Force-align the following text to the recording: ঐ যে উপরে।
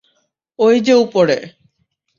ঐ 0.59 0.79
যে 0.79 0.93
উপরে। 0.95 1.37